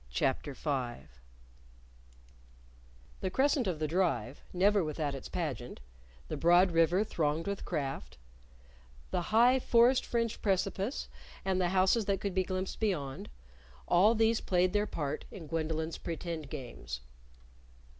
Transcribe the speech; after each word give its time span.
CHAPTER 0.09 0.55
V 0.55 1.05
The 3.19 3.29
crescent 3.31 3.67
of 3.67 3.77
the 3.77 3.87
Drive, 3.87 4.41
never 4.51 4.83
without 4.83 5.13
its 5.13 5.29
pageant; 5.29 5.79
the 6.27 6.35
broad 6.35 6.71
river 6.71 7.03
thronged 7.03 7.45
with 7.45 7.65
craft; 7.65 8.17
the 9.11 9.21
high 9.29 9.59
forest 9.59 10.03
fringed 10.03 10.41
precipice 10.41 11.07
and 11.45 11.61
the 11.61 11.69
houses 11.69 12.05
that 12.05 12.19
could 12.19 12.33
be 12.33 12.43
glimpsed 12.43 12.79
beyond 12.79 13.29
all 13.87 14.15
these 14.15 14.41
played 14.41 14.73
their 14.73 14.87
part 14.87 15.25
in 15.29 15.45
Gwendolyn's 15.45 15.99
pretend 15.99 16.49
games. 16.49 17.01